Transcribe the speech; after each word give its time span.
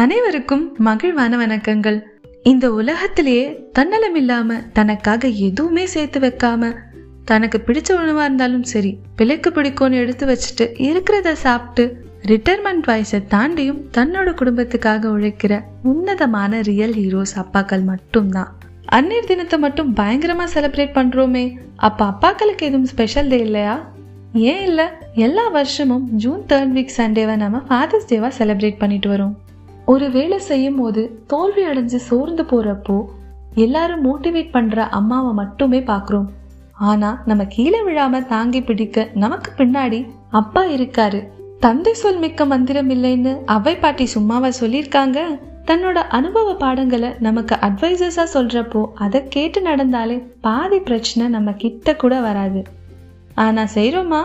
அனைவருக்கும் 0.00 0.76
மகிழ்வான 0.84 1.46
வணக்கங்கள். 1.46 2.02
இந்த 2.42 2.72
உலகத்திலேயே 2.72 3.68
தன்னலம் 3.72 4.14
இல்லாம 4.14 4.54
தனக்காக 4.72 5.28
எதுவுமே 5.28 5.86
சேர்த்து 5.86 6.18
வைக்காம 6.20 6.76
தனக்கு 7.24 7.62
பிடிச்ச 7.66 7.88
உணவா 7.90 8.24
இருந்தாலும் 8.24 8.62
சரி 8.62 8.98
பிள்ளைக்கு 9.16 9.50
பிடிக்கும்னு 9.50 9.92
எடுத்து 9.92 10.26
வச்சுட்டு 10.26 10.66
இருக்கிறத 10.88 11.32
சாப்பிட்டு 11.32 12.04
ரிட்டைர்மெண்ட் 12.26 12.84
வயசை 12.86 13.22
தாண்டியும் 13.30 13.80
தன்னோட 13.96 14.34
குடும்பத்துக்காக 14.34 15.04
உழைக்கிற 15.06 15.60
உன்னதமான 15.82 16.60
ரியல் 16.60 16.92
ஹீரோஸ் 16.92 17.34
அப்பாக்கள் 17.36 17.84
மட்டும்தான். 17.84 18.58
அன்னையர் 18.92 19.26
தினத்தை 19.26 19.58
மட்டும் 19.58 19.94
பயங்கரமா 19.96 20.46
செலிப்ரேட் 20.54 20.94
பண்றோமே 20.94 21.54
அப்ப 21.76 22.04
அப்பாக்களுக்கு 22.04 22.60
எதுவும் 22.60 22.86
ஸ்பெஷல் 22.86 23.28
டே 23.28 23.38
இல்லையா? 23.38 23.92
ஏன் 24.32 24.62
இல்ல 24.62 24.98
எல்லா 25.14 25.48
வருஷமும் 25.48 26.08
ஜூன் 26.10 26.44
தேர்ட் 26.48 26.72
வீக் 26.72 26.96
சண்டேவை 26.96 27.36
நம்ம 27.36 27.62
ஃபாதர்ஸ் 27.68 28.08
டேவா 28.08 28.30
செலிப்ரேட் 28.38 28.78
பண்ணிட்டு 28.78 29.10
வரோம். 29.10 29.34
ஒரு 29.90 30.10
வேலை 30.10 30.38
செய்யும் 30.38 30.76
போது 30.76 31.22
தோல்வி 31.26 31.62
அடைஞ்சு 31.66 31.98
சோர்ந்து 32.08 32.42
போறப்போ 32.42 33.04
எல்லாரும் 33.54 34.02
மோட்டிவேட் 34.04 34.50
பண்ற 34.50 34.88
அம்மாவை 34.88 35.32
மட்டுமே 35.32 35.80
பார்க்குறோம். 35.80 36.26
ஆனா 36.72 37.22
நம்ம 37.26 37.44
கீழே 37.44 37.80
விழாம 37.80 38.26
தாங்கி 38.26 38.62
பிடிக்க 38.62 39.08
நமக்கு 39.14 39.52
பின்னாடி 39.56 40.06
அப்பா 40.30 40.64
இருக்காரு. 40.64 41.26
தந்தை 41.60 41.92
சொல் 41.92 42.18
மிக்க 42.18 42.44
மந்திரம் 42.44 42.90
இல்லைன்னு 42.90 43.36
அவை 43.44 43.76
பாட்டி 43.76 44.06
சும்மாவா 44.06 44.50
சொல்லியிருக்காங்க? 44.60 45.18
தன்னோட 45.64 45.96
அனுபவ 46.18 46.54
பாடங்களை 46.54 47.08
நமக்கு 47.18 47.54
அட்வைசர்ஸா 47.54 48.26
சொல்றப்போ 48.34 48.84
அதை 48.94 49.22
கேட்டு 49.28 49.60
நடந்தாலே 49.60 50.26
பாதி 50.40 50.78
பிரச்சனை 50.78 51.30
நம்ம 51.30 51.52
கிட்ட 51.52 51.96
கூட 51.96 52.20
வராது. 52.20 52.62
ஆனா 53.34 53.62
செய்றோமா? 53.74 54.22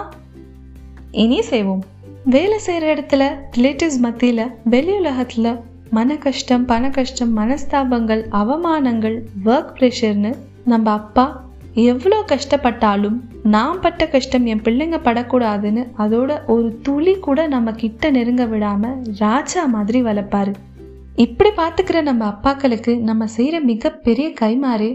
இனி 1.11 1.41
செய்வோம். 1.41 1.83
வேலை 2.25 2.57
செய்கிற 2.59 2.95
இடத்துல 2.95 3.23
ரிலேட்டிவ்ஸ் 3.55 3.99
மத்தியில் 3.99 4.51
வெளி 4.63 4.93
உலகத்தில் 4.97 5.59
மன 5.89 6.15
கஷ்டம் 6.15 6.65
பண 6.65 6.89
கஷ்டம் 6.89 7.37
மனஸ்தாபங்கள் 7.37 8.21
அவமானங்கள் 8.31 9.17
ஒர்க் 9.45 9.73
ப்ரெஷர்னு 9.79 10.35
நம்ம 10.63 10.91
அப்பா 10.91 11.25
எவ்வளோ 11.73 12.23
கஷ்டப்பட்டாலும் 12.27 13.17
நான் 13.43 13.79
பட்ட 13.79 14.07
கஷ்டம் 14.07 14.45
என் 14.45 14.61
பிள்ளைங்க 14.61 14.99
படக்கூடாதுன்னு 15.03 15.83
அதோட 15.97 16.45
ஒரு 16.45 16.79
துளி 16.81 17.15
கூட 17.19 17.47
நம்ம 17.47 17.71
கிட்ட 17.71 18.11
நெருங்க 18.11 18.45
விடாமல் 18.45 19.01
ராஜா 19.19 19.65
மாதிரி 19.65 20.01
வளர்ப்பாரு 20.01 20.53
இப்படி 21.15 21.49
பார்த்துக்கிற 21.55 22.01
நம்ம 22.01 22.25
அப்பாக்களுக்கு 22.29 22.99
நம்ம 22.99 23.27
செய்கிற 23.27 23.59
மிகப்பெரிய 23.61 24.29
கைமாறு 24.41 24.89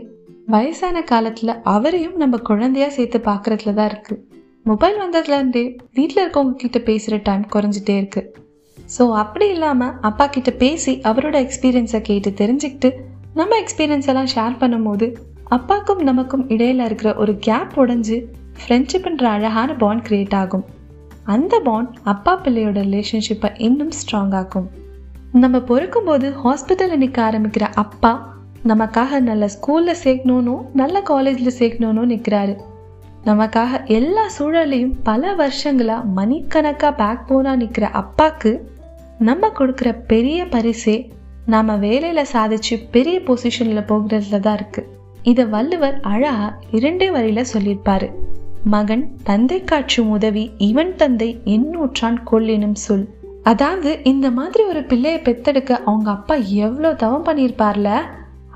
வயசான 0.47 1.03
காலத்தில் 1.03 1.61
அவரையும் 1.63 2.17
நம்ம 2.17 2.37
குழந்தையா 2.37 2.89
சேர்த்து 2.89 3.19
பார்க்குறதுல 3.19 3.75
தான் 3.75 3.89
இருக்குது 3.89 4.28
மொபைல் 4.69 4.97
வந்ததுலேருந்தே 5.01 5.63
வீட்டில் 5.95 6.21
இருக்கவங்க 6.25 6.55
கிட்ட 6.55 6.79
பேசுகிற 6.79 7.17
டைம் 7.23 7.45
குறைஞ்சிட்டே 7.55 7.95
இருக்கு. 7.97 8.23
ஸோ 8.97 9.05
அப்படி 9.13 9.47
இல்லாமல் 9.49 9.95
அப்பா 10.01 10.27
கிட்ட 10.27 10.51
பேசி 10.63 10.93
அவரோட 11.11 11.37
எக்ஸ்பீரியன்ஸை 11.45 12.01
கேட்டு 12.01 12.31
தெரிஞ்சுக்கிட்டு 12.41 12.91
நம்ம 13.35 13.59
எக்ஸ்பீரியன்ஸ் 13.63 14.09
எல்லாம் 14.13 14.31
ஷேர் 14.35 14.57
பண்ணும்போது 14.61 15.07
அப்பாக்கும் 15.51 16.03
நமக்கும் 16.03 16.45
இடையில 16.49 16.87
இருக்கிற 16.89 17.11
ஒரு 17.15 17.33
கேப் 17.39 17.73
உடைஞ்சு 17.77 18.17
ஃப்ரெண்ட்ஷிப்ன்ற 18.59 19.25
அழகான 19.35 19.71
பாண்ட் 19.75 20.05
கிரியேட் 20.09 20.35
ஆகும். 20.35 20.65
அந்த 21.35 21.55
பாண்ட் 21.69 21.95
அப்பா 22.13 22.35
பிள்ளையோட 22.45 22.79
ரிலேஷன்ஷிப்பை 22.89 23.51
இன்னும் 23.69 23.95
ஸ்ட்ராங் 23.99 24.35
ஆகும் 24.43 24.69
நம்ம 25.33 25.61
பொறுக்கும் 25.71 26.05
போது 26.05 26.29
ஹாஸ்பிட்டலில் 26.45 27.03
நிற்க 27.05 27.21
ஆரம்பிக்கிற 27.29 27.67
அப்பா 27.85 28.13
நமக்காக 28.67 29.21
நல்ல 29.21 29.45
ஸ்கூலில் 29.57 30.03
சேர்க்கணும்னு 30.05 30.57
நல்ல 30.73 31.03
காலேஜில் 31.11 31.59
சேர்க்கணும்னு 31.59 32.05
நிற்கிறாரு 32.15 32.55
நமக்காக 33.25 33.85
எல்லா 33.85 34.27
சூழலையும் 34.39 34.95
பல 35.03 35.35
வருஷங்களா 35.35 36.03
மணிக்கணக்கா 36.17 36.95
பேக் 36.97 37.27
போனா 37.27 37.55
நிக்கிற 37.55 37.87
அப்பாக்கு 37.93 38.61
நம்ம 39.19 39.49
கொடுக்கிற 39.49 39.93
பெரிய 39.93 40.45
பரிசே 40.45 41.09
நாம 41.47 41.77
வேலையில 41.77 42.25
சாதிச்சு 42.33 42.77
பெரிய 42.91 43.19
பொசிஷன்ல 43.19 43.83
போகிறதுல 43.83 44.39
தான் 44.39 44.55
இருக்கு. 44.55 44.89
இத 45.23 45.45
வள்ளுவர் 45.45 46.01
அழகா 46.01 46.59
இரண்டே 46.71 47.09
வரியில 47.09 47.45
சொல்லியிருப்பாரு. 47.53 48.13
மகன் 48.65 49.15
தந்தை 49.25 49.65
காற்றும் 49.65 50.11
உதவி 50.11 50.51
இவன் 50.59 50.97
தந்தை 50.97 51.41
எண்ணூற்றான் 51.45 52.19
கொள்ளினும் 52.33 52.75
சொல். 52.75 53.09
அதாவது 53.43 54.01
இந்த 54.05 54.31
மாதிரி 54.31 54.65
ஒரு 54.65 54.83
பிள்ளையை 54.83 55.21
பெத்தெடுக்க 55.21 55.71
அவங்க 55.71 56.11
அப்பா 56.11 56.35
எவ்வளவு 56.35 56.97
தவம் 56.97 57.25
பண்ணியிருப்பார்ல? 57.25 58.01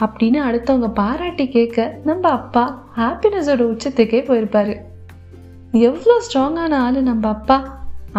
அப்படின்னு 0.05 0.39
அடுத்தவங்க 0.49 0.89
பாராட்டி 1.01 1.47
கேட்க 1.57 1.87
நம்ம 2.09 2.25
அப்பா 2.39 2.65
ஹாப்பினஸோட 2.99 3.63
உச்சத்துக்கே 3.73 4.21
போயிருப்பாரு. 4.29 4.75
எவ்வளோ 5.89 6.17
ஸ்ட்ராங்கான 6.27 6.73
ஆளு 6.87 7.01
நம்ம 7.03 7.29
அப்பா. 7.29 7.59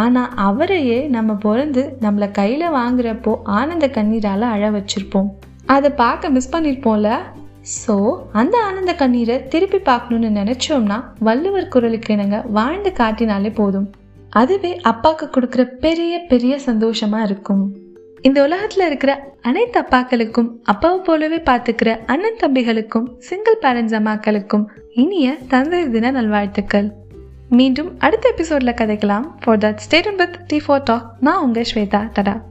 ஆனால் 0.04 0.34
அவரையே 0.48 1.00
நம்ம 1.16 1.32
பிறந்து 1.46 1.82
நம்மளை 2.02 2.28
கையில் 2.32 2.76
வாங்குறப்போ 2.78 3.34
ஆனந்த 3.58 3.88
கண்ணீரால் 3.98 4.46
அழ 4.54 4.70
வச்சிருப்போம். 4.78 5.30
அதை 5.76 5.90
பார்க்க 6.04 6.36
மிஸ் 6.36 6.54
பண்ணியிருப்போம்ல 6.56 7.10
ஸோ 7.82 7.96
அந்த 8.40 8.56
ஆனந்த 8.68 8.94
கண்ணீரை 9.02 9.36
திருப்பி 9.52 9.80
பார்க்கணுன்னு 9.90 10.30
நினச்சோம்னா 10.40 10.98
வள்ளுவர் 11.28 11.70
குரலுக்கு 11.76 12.14
இணங்க 12.16 12.38
வாழ்ந்து 12.58 12.92
காட்டினாலே 12.98 13.52
போதும். 13.60 13.88
அதுவே 14.42 14.72
அப்பாவுக்கு 14.92 15.26
கொடுக்குற 15.30 15.64
பெரிய 15.86 16.14
பெரிய 16.32 16.54
சந்தோஷமாக 16.68 17.28
இருக்கும். 17.30 17.64
இந்த 18.24 18.44
உலகத்தில் 18.44 18.86
இருக்கிற 18.86 19.34
அனைத்து 19.42 19.82
அப்பாக்களுக்கும் 19.82 20.50
அப்பாவை 20.64 21.00
போலவே 21.00 21.38
பார்த்துக்கிற 21.38 22.00
அண்ணன் 22.06 22.38
தம்பிகளுக்கும் 22.40 23.08
சிங்கிள் 23.18 23.58
பேரண்ட்ஸ் 23.62 23.98
அம்மாக்களுக்கும் 24.00 24.66
இனிய 24.94 25.38
தந்தை 25.48 25.90
தின 25.90 26.12
நல்வாழ்த்துக்கள். 26.12 26.92
மீண்டும் 27.50 28.00
அடுத்த 28.00 28.34
எபிசோட்ல 28.36 28.74
கதைக்கலாம். 28.74 29.26
For 29.44 29.58
that 29.58 29.76
state 29.76 30.16
with 30.16 30.48
D 30.48 30.62
four 30.68 30.82
talk 30.84 31.16
நான் 31.20 31.44
உங்கள் 31.44 31.66
ஸ்வேதா. 31.74 32.10
தடா 32.10 32.44